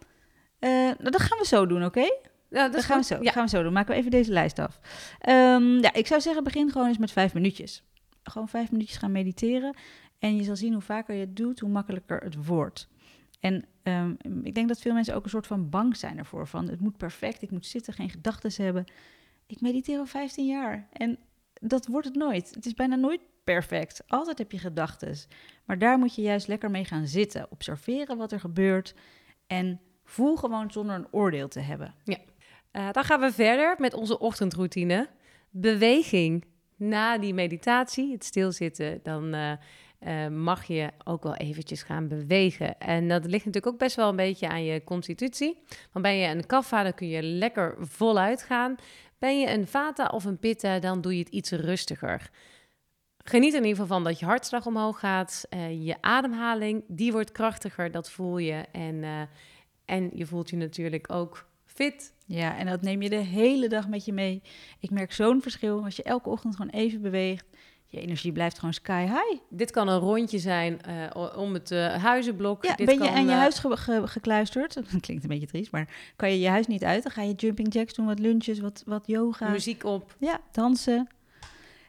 [0.61, 2.11] Uh, nou, dat gaan we zo doen, oké?
[2.51, 3.19] Ja, dat, gaan we zo.
[3.23, 3.33] Ja.
[3.33, 3.73] gaan we zo doen.
[3.73, 4.81] Maken we even deze lijst af.
[5.29, 7.83] Um, ja, ik zou zeggen, begin gewoon eens met vijf minuutjes.
[8.23, 9.77] Gewoon vijf minuutjes gaan mediteren.
[10.19, 12.89] En je zal zien hoe vaker je het doet, hoe makkelijker het wordt.
[13.41, 16.47] En ehm, ik denk dat veel mensen ook een soort van bang zijn ervoor.
[16.47, 18.85] Van het moet perfect, ik moet zitten, geen gedachten hebben.
[19.47, 21.19] Ik mediteer al 15 jaar en
[21.61, 22.55] dat wordt het nooit.
[22.55, 24.03] Het is bijna nooit perfect.
[24.07, 25.17] Altijd heb je gedachten.
[25.65, 27.47] Maar daar moet je juist lekker mee gaan zitten.
[27.51, 28.95] Observeren wat er gebeurt.
[29.47, 31.95] En voel gewoon zonder een oordeel te hebben.
[32.05, 32.19] Ja.
[32.73, 35.09] Uh, dan gaan we verder met onze ochtendroutine.
[35.51, 36.45] Beweging.
[36.77, 39.53] Na die meditatie, het stilzitten, dan uh,
[40.07, 42.79] uh, mag je ook wel eventjes gaan bewegen.
[42.79, 45.63] En dat ligt natuurlijk ook best wel een beetje aan je constitutie.
[45.93, 48.75] Want ben je een kaffa, dan kun je lekker voluit gaan.
[49.19, 52.31] Ben je een vata of een pitta, dan doe je het iets rustiger.
[53.19, 55.45] Geniet in ieder geval van dat je hartslag omhoog gaat.
[55.51, 58.65] Uh, je ademhaling, die wordt krachtiger, dat voel je.
[58.73, 59.21] En, uh,
[59.85, 62.15] en je voelt je natuurlijk ook fit.
[62.27, 64.43] Ja, en dat neem je de hele dag met je mee.
[64.81, 67.56] Ik merk zo'n verschil als je elke ochtend gewoon even beweegt
[67.87, 69.43] je energie blijft gewoon sky high.
[69.49, 72.65] Dit kan een rondje zijn uh, om het uh, huizenblok.
[72.65, 74.75] Ja, Dit ben je aan je uh, huis ge gekluisterd?
[74.93, 77.03] Dat klinkt een beetje triest, maar kan je je huis niet uit?
[77.03, 79.49] Dan ga je jumping jacks doen, wat lunches, wat, wat yoga.
[79.49, 80.17] Muziek op.
[80.19, 81.09] Ja, dansen.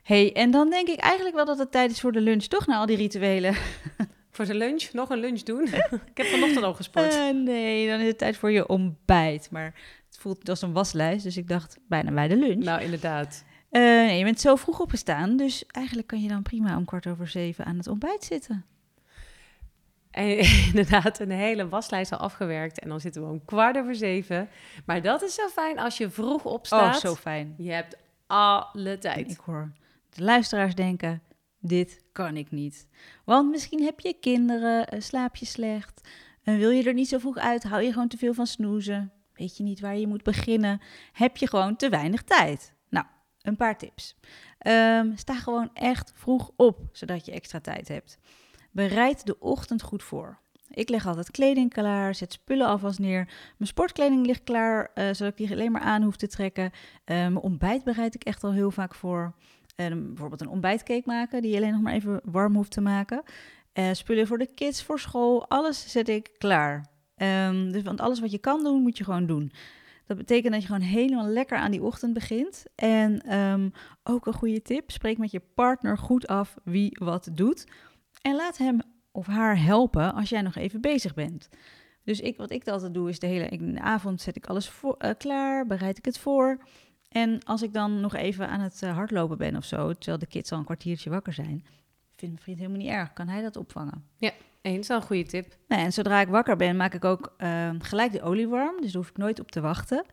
[0.03, 2.67] hey, en dan denk ik eigenlijk wel dat het tijd is voor de lunch, toch?
[2.67, 3.55] Na al die rituelen.
[4.37, 4.91] Voor de lunch?
[4.91, 5.67] Nog een lunch doen?
[6.11, 7.33] ik heb vanochtend al gesport.
[7.33, 9.47] nee, dan is het tijd voor je ontbijt.
[9.51, 9.73] Maar
[10.07, 12.63] het voelt als een waslijst, dus ik dacht bijna bij de lunch.
[12.63, 13.43] Nou, inderdaad.
[13.71, 17.07] Uh, nee, je bent zo vroeg opgestaan, dus eigenlijk kan je dan prima om kwart
[17.07, 18.65] over zeven aan het ontbijt zitten.
[20.11, 20.37] En
[20.69, 22.79] inderdaad, een hele waslijst al afgewerkt.
[22.79, 24.49] En dan zitten we om kwart over zeven.
[24.85, 26.95] Maar dat is zo fijn als je vroeg opstaat.
[26.95, 27.55] Oh, zo fijn.
[27.57, 29.31] Je hebt alle tijd.
[29.31, 29.71] Ik hoor
[30.17, 31.21] de luisteraars denken,
[31.59, 32.87] dit kan ik niet.
[33.25, 36.09] Want misschien heb je kinderen, slaap je slecht.
[36.43, 39.11] En wil je er niet zo vroeg uit, hou je gewoon te veel van snoezen.
[39.33, 40.81] Weet je niet waar je moet beginnen.
[41.11, 42.73] Heb je gewoon te weinig tijd.
[43.47, 44.15] Een paar tips.
[44.67, 48.17] Um, sta gewoon echt vroeg op, zodat je extra tijd hebt.
[48.71, 50.37] Bereid de ochtend goed voor.
[50.69, 53.25] Ik leg altijd kleding klaar, zet spullen alvast neer.
[53.57, 56.63] Mijn sportkleding ligt klaar, uh, zodat ik die alleen maar aan hoef te trekken.
[56.63, 56.71] Uh,
[57.05, 59.33] mijn ontbijt bereid ik echt al heel vaak voor.
[59.75, 63.23] Uh, bijvoorbeeld een ontbijtcake maken, die je alleen nog maar even warm hoeft te maken.
[63.91, 66.85] spullen voor de kids, voor school, alles zet ik klaar.
[67.71, 69.51] Dus want alles wat je kan doen, moet je gewoon doen.
[70.07, 72.65] Dat betekent dat je gewoon helemaal lekker aan die ochtend begint.
[72.75, 73.71] En um,
[74.03, 77.67] ook een goede tip: spreek met je partner goed af wie wat doet.
[78.21, 81.49] En laat hem of haar helpen als jij nog even bezig bent.
[82.03, 84.69] Dus ik, wat ik altijd doe, is de hele in de avond zet ik alles
[84.69, 86.57] voor, uh, klaar, bereid ik het voor.
[87.09, 90.27] En als ik dan nog even aan het uh, hardlopen ben of zo, terwijl de
[90.27, 91.65] kids al een kwartiertje wakker zijn,
[92.17, 93.13] vindt mijn vriend helemaal niet erg.
[93.13, 94.03] Kan hij dat opvangen?
[94.17, 95.57] Ja, eens al een goede tip.
[95.67, 98.81] Nee, en zodra ik wakker ben, maak ik ook uh, gelijk de olie warm.
[98.81, 100.05] Dus daar hoef ik nooit op te wachten.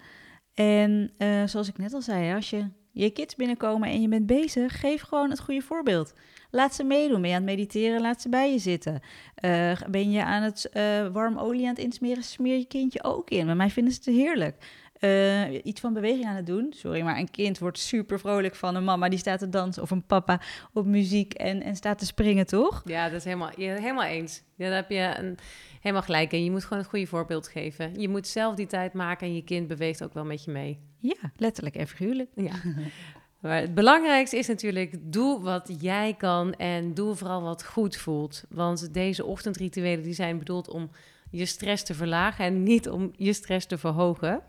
[0.54, 4.26] En uh, zoals ik net al zei, als je je kids binnenkomen en je bent
[4.26, 6.14] bezig, geef gewoon het goede voorbeeld.
[6.50, 7.20] Laat ze meedoen.
[7.20, 9.00] Ben je aan het mediteren, laat ze bij je zitten.
[9.44, 13.30] Uh, ben je aan het uh, warm olie aan het insmeren, smeer je kindje ook
[13.30, 13.46] in.
[13.46, 14.83] Bij mij vinden ze het heerlijk.
[15.04, 16.72] Uh, iets van beweging aan het doen.
[16.76, 19.90] Sorry, maar een kind wordt super vrolijk van een mama die staat te dansen of
[19.90, 20.40] een papa
[20.72, 22.82] op muziek en, en staat te springen, toch?
[22.84, 24.42] Ja, dat is helemaal, helemaal eens.
[24.54, 25.38] Ja, daar heb je een,
[25.80, 26.44] helemaal gelijk in.
[26.44, 28.00] Je moet gewoon het goede voorbeeld geven.
[28.00, 30.78] Je moet zelf die tijd maken en je kind beweegt ook wel met je mee.
[30.98, 32.30] Ja, letterlijk en figuurlijk.
[32.34, 32.54] Ja.
[33.40, 38.44] Maar het belangrijkste is natuurlijk, doe wat jij kan en doe vooral wat goed voelt.
[38.48, 40.90] Want deze ochtendrituelen die zijn bedoeld om
[41.30, 44.42] je stress te verlagen en niet om je stress te verhogen.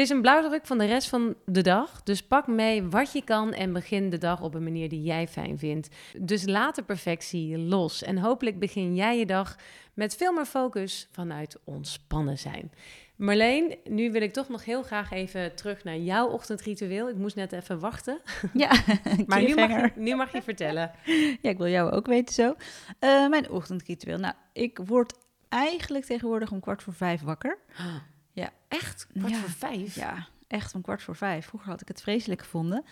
[0.00, 2.02] Het is een blauwdruk van de rest van de dag.
[2.02, 5.28] Dus pak mee wat je kan en begin de dag op een manier die jij
[5.28, 5.88] fijn vindt.
[6.18, 8.02] Dus laat de perfectie los.
[8.02, 9.56] En hopelijk begin jij je dag
[9.94, 12.72] met veel meer focus vanuit ontspannen zijn.
[13.16, 17.08] Marleen, nu wil ik toch nog heel graag even terug naar jouw ochtendritueel.
[17.08, 18.20] Ik moest net even wachten.
[18.52, 18.70] Ja,
[19.26, 20.90] maar nu mag, je, nu mag, je, vertellen.
[21.42, 22.54] ja, ik wil jou ook weten zo.
[23.00, 24.18] Uh, mijn ochtendritueel.
[24.18, 25.14] Nou, ik word
[25.48, 27.58] eigenlijk tegenwoordig om kwart voor vijf wakker.
[28.32, 28.50] Ja.
[28.68, 29.06] Echt?
[29.18, 29.94] Kwart voor vijf?
[29.94, 31.46] Ja, echt om kwart voor vijf.
[31.46, 32.84] Vroeger had ik het vreselijk gevonden.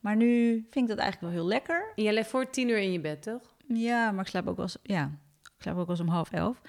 [0.00, 1.92] Maar nu vind ik dat eigenlijk wel heel lekker.
[1.96, 3.54] En jij ligt voor tien uur in je bed, toch?
[3.68, 5.04] Ja, maar ik slaap ook wel eens, ja,
[5.42, 6.60] ik slaap ook wel eens om half elf.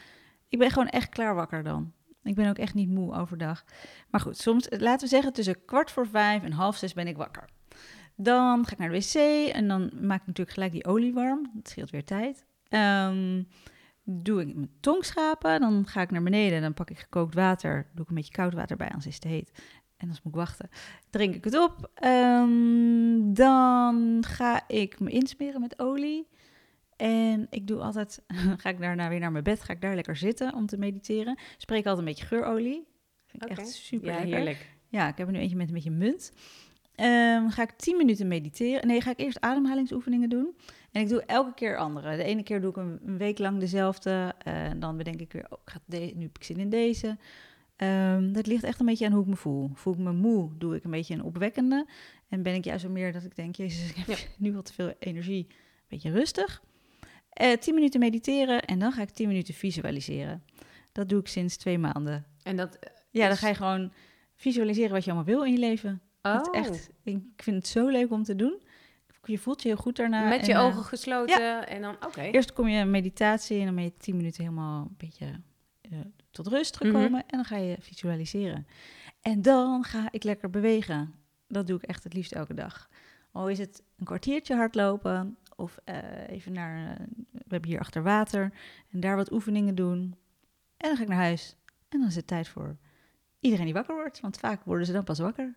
[0.50, 1.94] Ik ben gewoon echt klaar wakker dan.
[2.24, 3.64] Ik ben ook echt niet moe overdag.
[4.10, 7.18] Maar goed, soms, laten we zeggen, tussen kwart voor vijf en half zes ben ik
[7.18, 7.50] wakker.
[8.16, 9.16] Dan ga ik naar de wc
[9.54, 11.52] en dan maak ik natuurlijk gelijk die olie warm.
[11.54, 12.46] Dat scheelt weer tijd.
[12.70, 13.48] Um,
[14.10, 17.88] doe ik mijn tong schapen, dan ga ik naar beneden, dan pak ik gekookt water,
[17.93, 19.52] doe ik een beetje koud water bij, anders is het te heet.
[19.98, 20.70] En dan moet ik wachten.
[21.10, 21.91] Drink ik het op.
[22.06, 26.28] Um, dan ga ik me insmeren met olie.
[26.96, 28.24] En ik doe altijd,
[28.62, 31.39] ga ik daarna weer naar mijn bed, ga ik daar lekker zitten om te mediteren.
[31.58, 32.88] Spreek altijd een beetje geurolie.
[33.26, 33.63] Vind ik okay.
[33.63, 34.76] echt super ja, heerlijk.
[34.88, 36.32] Ja, ik heb er nu eentje met een beetje munt.
[36.96, 38.88] Um, ga ik 10 minuten mediteren.
[38.88, 40.56] Nee, ga ik eerst ademhalingsoefeningen doen.
[40.91, 42.17] En ik doe elke keer andere.
[42.17, 44.34] De ene keer doe ik een, week lang dezelfde.
[44.38, 47.17] En uh, dan bedenk ik weer, oh, ga nu heb ik zin in deze.
[47.78, 49.71] Um, dat ligt echt een beetje aan hoe ik me voel.
[49.73, 51.86] Voel ik me moe, doe ik een beetje een opwekkende.
[52.30, 54.15] En ben ik juist zo meer dat ik denk, jezus, ik heb ja.
[54.38, 55.45] nu wat te veel energie.
[55.50, 55.56] Een
[55.88, 56.63] beetje rustig.
[57.41, 60.43] Uh, 10 minuten mediteren en dan ga ik 10 minuten visualiseren.
[60.91, 62.26] Dat doe ik sinds twee maanden.
[62.43, 62.80] En dat
[63.12, 63.91] Ja, dan ga je gewoon
[64.36, 66.02] visualiseren wat je allemaal wil in je leven.
[66.21, 66.41] Oh.
[66.52, 68.62] echt, ik vind het zo leuk om te doen.
[69.28, 70.28] Je voelt je heel goed daarna.
[70.28, 71.66] Met je en, uh, ogen gesloten ja.
[71.66, 72.22] en dan, oké.
[72.22, 75.26] Eerst kom je in meditatie en dan ben je 10 minuten helemaal een beetje
[75.92, 76.00] uh,
[76.32, 77.02] tot rust gekomen.
[77.02, 77.24] Mm -hmm.
[77.28, 78.68] En dan ga je visualiseren.
[79.22, 81.13] En dan ga ik lekker bewegen.
[81.48, 82.90] Dat doe ik echt het liefst elke dag.
[83.32, 85.96] Al is het een kwartiertje hardlopen of uh,
[86.28, 86.98] even naar,
[87.32, 88.54] we hebben hier achter water
[88.92, 90.16] en daar wat oefeningen doen.
[90.78, 91.56] En dan ga ik naar huis.
[91.90, 92.78] En dan is het tijd voor
[93.40, 95.56] iedereen die wakker wordt, want vaak worden ze dan pas wakker.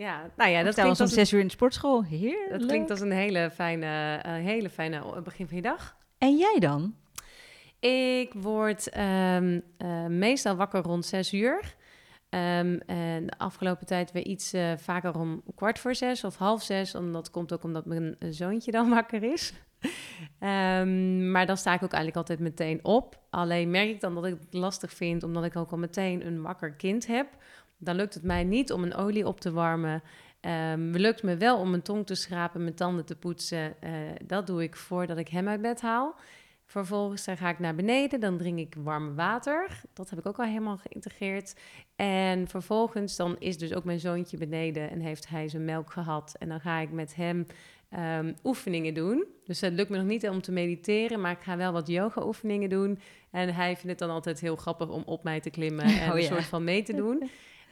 [0.00, 2.04] Ja, nou ja, dat klinkt als om zes uur in de sportschool.
[2.04, 2.50] Heerlijk.
[2.50, 5.96] Dat klinkt als een hele fijne, uh, hele fijne begin van je dag.
[6.18, 6.94] En jij dan?
[7.80, 11.76] Ik word um, uh, meestal wakker rond zes uur.
[12.30, 16.62] Um, en de afgelopen tijd weer iets uh, vaker om kwart voor zes of half
[16.62, 16.94] zes.
[16.94, 19.52] En dat komt ook omdat mijn zoontje dan wakker is.
[20.40, 23.20] um, maar dan sta ik ook eigenlijk altijd meteen op.
[23.30, 26.42] Alleen merk ik dan dat ik het lastig vind, omdat ik ook al meteen een
[26.42, 27.26] wakker kind heb
[27.80, 30.02] dan lukt het mij niet om een olie op te warmen.
[30.72, 33.74] Um, lukt me wel om mijn tong te schrapen, mijn tanden te poetsen.
[33.84, 33.90] Uh,
[34.26, 36.14] dat doe ik voordat ik hem uit bed haal.
[36.70, 39.80] Vervolgens dan ga ik naar beneden, dan drink ik warm water.
[39.92, 41.54] Dat heb ik ook al helemaal geïntegreerd.
[41.96, 46.36] En vervolgens dan is dus ook mijn zoontje beneden en heeft hij zijn melk gehad.
[46.38, 47.46] En dan ga ik met hem
[47.98, 49.24] um, oefeningen doen.
[49.44, 52.26] Dus het lukt me nog niet om te mediteren, maar ik ga wel wat yoga
[52.26, 52.98] oefeningen doen.
[53.30, 56.14] En hij vindt het dan altijd heel grappig om op mij te klimmen en oh,
[56.14, 56.28] een ja.
[56.28, 57.22] soort van mee te doen.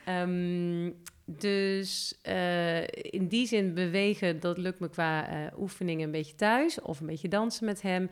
[0.09, 0.95] Um,
[1.25, 6.81] dus uh, in die zin bewegen, dat lukt me qua uh, oefeningen een beetje thuis
[6.81, 8.11] of een beetje dansen met hem.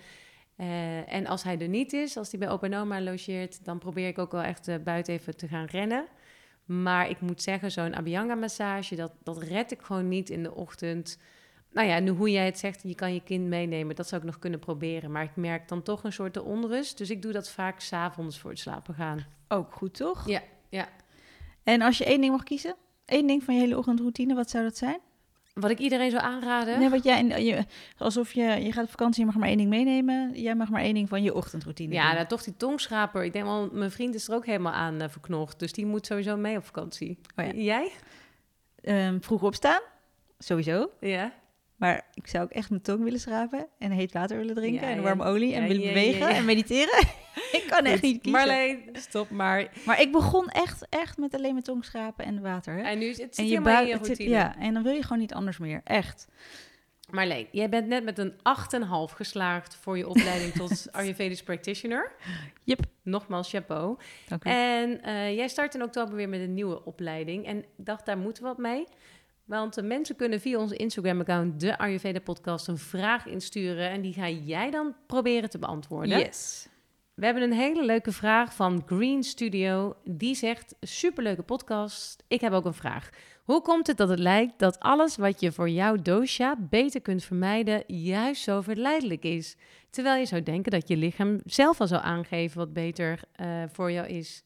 [0.56, 3.78] Eh, en als hij er niet is, als hij bij opa en oma logeert, dan
[3.78, 6.06] probeer ik ook wel echt eh, buiten even te gaan rennen.
[6.64, 11.18] Maar ik moet zeggen, zo'n Abhyanga-massage, dat, dat red ik gewoon niet in de ochtend.
[11.72, 14.26] Nou ja, nu hoe jij het zegt, je kan je kind meenemen, dat zou ik
[14.26, 15.10] nog kunnen proberen.
[15.10, 16.98] Maar ik merk dan toch een soort de onrust.
[16.98, 19.26] Dus ik doe dat vaak s'avonds voor het slapen gaan.
[19.48, 20.28] Ook goed, toch?
[20.28, 20.88] Ja, ja.
[21.66, 22.74] En als je één ding mag kiezen,
[23.04, 24.98] één ding van je hele ochtendroutine, wat zou dat zijn?
[25.54, 26.78] Wat ik iedereen zou aanraden.
[26.78, 27.64] Nee, wat jij, je,
[27.98, 30.40] alsof je, je gaat op vakantie, je mag maar één ding meenemen.
[30.40, 33.24] Jij mag maar één ding van je ochtendroutine Ja, nou, toch die tongschraper.
[33.24, 35.58] Ik denk wel, mijn vriend is er ook helemaal aan eh, verknocht.
[35.58, 37.18] Dus die moet sowieso mee op vakantie.
[37.36, 37.52] Oh ja.
[37.52, 37.90] Jij?
[38.80, 39.80] Ehm, vroeg opstaan,
[40.38, 40.90] sowieso.
[41.00, 41.32] Ja.
[41.76, 44.90] Maar ik zou ook echt mijn tong willen schrapen en heet water willen drinken Ja,
[44.90, 45.02] en ja.
[45.02, 47.04] warme olie en willen bewegen en mediteren.
[47.52, 48.40] ik kan echt niet kiezen.
[48.46, 49.68] Marleen, stop maar.
[49.86, 52.74] Maar ik begon echt, echt met alleen mijn tong schrapen en water.
[52.74, 52.82] Hè?
[52.82, 54.30] En nu is het zit en helemaal in buik- je zit- routine.
[54.30, 55.80] ja, en dan wil je gewoon niet anders meer.
[55.84, 56.28] Echt.
[57.10, 62.12] Marleen, jij bent net met een 8,5 geslaagd voor je opleiding tot Ayurvedisch practitioner.
[62.64, 62.80] Yep.
[63.02, 63.96] Nogmaals, chapeau.
[64.28, 64.50] Dank u.
[64.50, 67.46] En eh, jij start in oktober weer met een nieuwe opleiding.
[67.46, 68.84] En ik dacht, daar moeten we wat mee.
[69.44, 73.90] Want de mensen kunnen via onze Instagram-account, de Ayurveda Podcast, een vraag insturen.
[73.90, 76.18] En die ga jij dan proberen te beantwoorden.
[76.18, 76.68] Yes.
[77.16, 79.96] We hebben een hele leuke vraag van Green Studio.
[80.04, 82.24] Die zegt: Superleuke podcast.
[82.28, 83.10] Ik heb ook een vraag.
[83.44, 87.24] Hoe komt het dat het lijkt dat alles wat je voor jouw dosha beter kunt
[87.24, 89.56] vermijden, juist zo verleidelijk is?
[89.90, 93.92] Terwijl je zou denken dat je lichaam zelf al zou aangeven wat beter eh, voor
[93.92, 94.44] jou is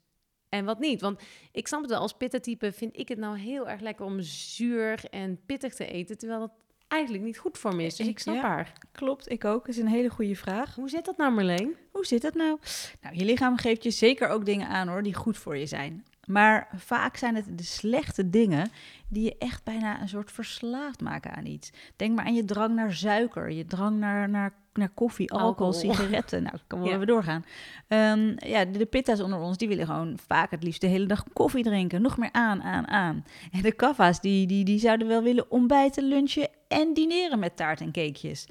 [0.48, 1.00] en wat niet.
[1.00, 4.20] Want ik snap het wel, als pittentype vind ik het nou heel erg lekker om
[4.20, 6.52] zuur en pittig te eten, terwijl dat
[6.90, 7.96] eigenlijk niet goed voor me is.
[7.96, 8.40] Dus ik snap Ja.
[8.40, 8.72] haar.
[8.92, 9.66] Klopt, ik ook.
[9.66, 10.74] Dat is een hele goede vraag.
[10.74, 11.76] Hoe zit dat nou, Marleen?
[11.90, 12.58] Hoe zit het nou?
[13.00, 16.04] Nou, je lichaam geeft je zeker ook dingen aan hoor, die goed voor je zijn.
[16.26, 18.70] Maar vaak zijn het de slechte dingen
[19.08, 21.70] die je echt bijna een soort verslaafd maken aan iets.
[21.96, 25.72] Denk maar aan je drang naar suiker, je drang naar, naar, naar koffie, alcohol, Alcohol.
[25.94, 26.42] sigaretten.
[26.42, 26.94] Nou, kan wel Ja.
[26.94, 27.44] even doorgaan.
[27.88, 31.06] Ehm, ja, de, de pitta's onder ons, die willen gewoon vaak het liefst de hele
[31.06, 32.02] dag koffie drinken.
[32.02, 33.24] Nog meer aan, aan, aan.
[33.52, 37.80] En de kaffa's, die, die, die zouden wel willen ontbijten, lunchen en dineren met taart
[37.80, 38.46] en cakejes.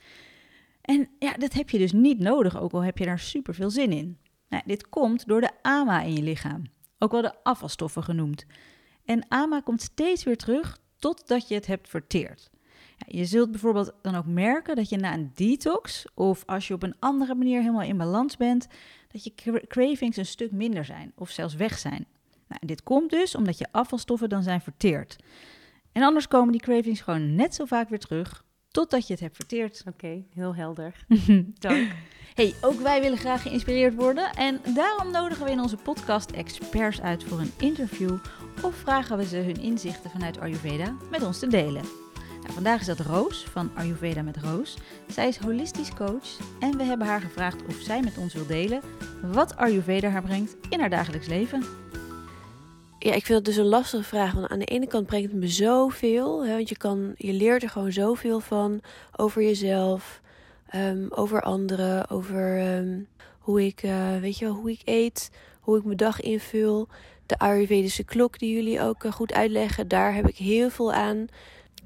[0.82, 3.70] En ja, dat heb je dus niet nodig, ook al heb je daar super veel
[3.70, 4.18] zin in.
[4.50, 6.64] Nou, dit komt door de AMA in je lichaam,
[7.00, 8.46] ook wel de afvalstoffen genoemd.
[9.06, 12.50] En AMA komt steeds weer terug totdat je het hebt verteerd.
[13.08, 16.84] Je zult bijvoorbeeld dan ook merken dat je na een detox, of als je op
[16.84, 18.68] een andere manier helemaal in balans bent,
[19.12, 22.06] dat je cra- cravings een stuk minder zijn, of zelfs weg zijn.
[22.48, 25.16] Nou, dit komt dus omdat je afvalstoffen dan zijn verteerd.
[25.92, 29.36] En anders komen die cravings gewoon net zo vaak weer terug, totdat je het hebt
[29.36, 29.84] verteerd.
[29.88, 31.06] Oké, heel helder.
[31.60, 31.92] Dank.
[32.34, 37.02] Hey, ook wij willen graag geïnspireerd worden en daarom nodigen we in onze podcast experts
[37.02, 38.18] uit voor een interview
[38.62, 41.84] of vragen we ze hun inzichten vanuit Ayurveda met ons te delen.
[42.42, 44.78] Nou, vandaag is dat Roos van Ayurveda met Roos.
[45.08, 48.82] Zij is holistisch coach en we hebben haar gevraagd of zij met ons wil delen
[49.22, 51.64] wat Ayurveda haar brengt in haar dagelijks leven.
[53.00, 54.34] Ja, ik vind het dus een lastige vraag.
[54.34, 56.46] Want aan de ene kant brengt het me zoveel.
[56.46, 58.82] Hè, want je, kan, je leert er gewoon zoveel van
[59.16, 60.22] over jezelf,
[60.70, 63.00] ehm, over anderen, over ehm,
[63.40, 66.88] hoe, ik, eh, weet je wel, hoe ik eet, hoe ik mijn dag invul.
[67.26, 71.28] De Ayurvedische klok die jullie ook eh, goed uitleggen, daar heb ik heel veel aan.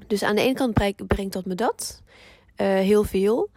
[0.06, 2.02] Dus aan de ene kant brengt, brengt dat me dat.
[2.56, 3.50] eh, heel veel.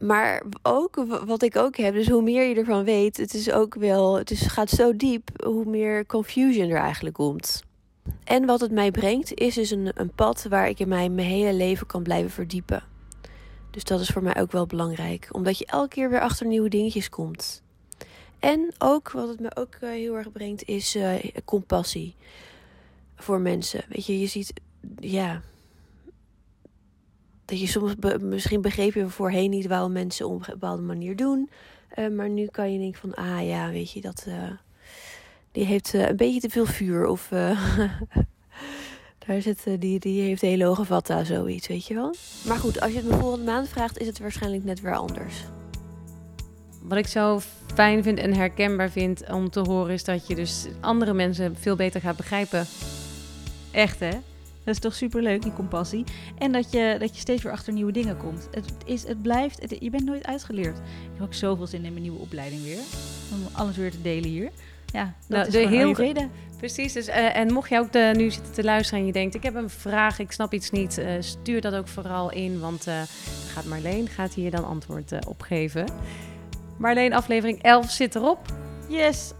[0.00, 3.74] Maar ook wat ik ook heb, dus hoe meer je ervan weet, het is ook
[3.74, 7.62] wel, het is, gaat zo diep, hoe meer confusion er eigenlijk komt.
[8.24, 11.28] En wat het mij brengt, is dus een, een pad waar ik in mij mijn
[11.28, 12.82] hele leven kan blijven verdiepen.
[13.70, 16.68] Dus dat is voor mij ook wel belangrijk, omdat je elke keer weer achter nieuwe
[16.68, 17.62] dingetjes komt.
[18.38, 22.14] En ook, wat het me ook eh, heel erg brengt, is eh, compassie
[23.16, 23.84] voor mensen.
[23.88, 24.52] Weet je, je ziet,
[24.98, 25.42] ja,
[27.46, 31.50] dat je soms misschien begreep je voorheen niet waarom mensen op een bepaalde manier doen.
[31.88, 34.50] Eh, maar nu kan je denken van, ah ja, weet je, dat, eh,
[35.52, 37.06] die heeft eh, een beetje te veel vuur.
[37.06, 37.28] Of
[39.26, 42.14] daar zit, die, die heeft hele hoge vatta, zoiets, weet je wel.
[42.46, 45.34] Maar goed, als je het me volgende maand vraagt, is het waarschijnlijk net weer anders.
[46.82, 47.40] Wat ik zo
[47.74, 51.76] fijn vind en herkenbaar vind om te horen, is dat je dus andere mensen veel
[51.76, 52.66] beter gaat begrijpen.
[53.70, 54.18] Echt hè?
[54.66, 56.04] Dat is toch superleuk, die compassie.
[56.38, 58.48] En dat je, dat je steeds weer achter nieuwe dingen komt.
[58.50, 60.78] Het, is, het blijft, het- je bent nooit uitgeleerd.
[60.78, 62.78] Ik heb ook zoveel zin in mijn nieuwe opleiding weer.
[63.32, 64.50] Om alles weer te delen hier.
[64.92, 66.28] Ja, dat Nou, is de heel- Ayurveda.
[66.56, 69.34] Precies, dus, eh, en mocht je ook de, nu zitten te luisteren en je denkt,
[69.34, 72.86] ik heb een vraag, ik snap iets niet, eh, stuur dat ook vooral in, want
[72.86, 72.94] eh,
[73.52, 75.84] gaat Marleen gaat hier dan antwoord op geven.
[76.78, 78.38] Marleen, aflevering 11 zit erop.
[78.88, 79.32] Yes!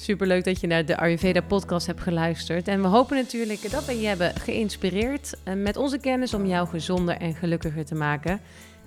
[0.00, 2.68] Superleuk dat je naar de Ayurveda podcast hebt geluisterd.
[2.68, 6.68] En we hopen natuurlijk dat we je hebben geïnspireerd eh, met onze kennis om jou
[6.68, 8.40] gezonder en gelukkiger te maken.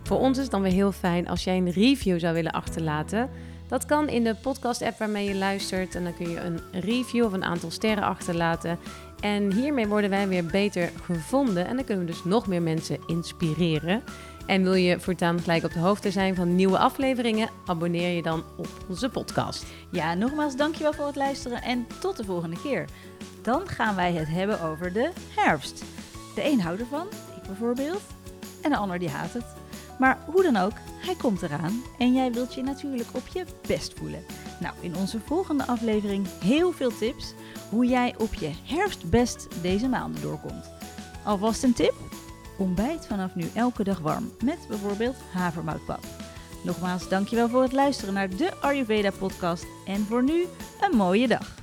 [0.03, 3.29] Voor ons is het dan weer heel fijn als jij een review zou willen achterlaten.
[3.67, 5.95] Dat kan in de podcast-app waarmee je luistert.
[5.95, 8.79] En dan kun je een review of een aantal sterren achterlaten.
[9.19, 11.67] En hiermee worden wij weer beter gevonden.
[11.67, 14.03] En dan kunnen we dus nog meer mensen inspireren.
[14.51, 17.49] En wil je voortaan gelijk op de hoogte zijn van nieuwe afleveringen?
[17.65, 19.65] Abonneer je dan op onze podcast.
[19.91, 22.85] Ja, nogmaals dankjewel voor het luisteren en tot de volgende keer.
[23.41, 25.83] Dan gaan wij het hebben over de herfst.
[26.35, 28.01] De een houdt ervan, ik bijvoorbeeld,
[28.61, 29.45] en de ander die haat het.
[29.99, 30.73] Maar hoe dan ook,
[31.05, 34.23] hij komt eraan en jij wilt je natuurlijk op je best voelen.
[34.59, 37.33] Nou, in onze volgende aflevering heel veel tips
[37.69, 40.71] hoe jij op je herfstbest deze maanden doorkomt.
[41.23, 41.93] Alvast een tip?
[42.61, 46.03] Ontbijt vanaf nu elke dag warm met bijvoorbeeld havermoutpap.
[46.63, 50.45] Nogmaals, dankjewel voor het luisteren naar de Ayurveda podcast en voor nu
[50.81, 51.60] een mooie dag.